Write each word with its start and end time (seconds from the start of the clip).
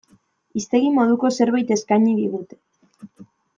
Hiztegi 0.59 0.89
moduko 0.95 1.31
zerbait 1.37 1.75
eskaini 1.77 2.17
digute. 2.23 2.61